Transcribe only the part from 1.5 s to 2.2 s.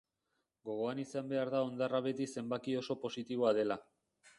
da hondarra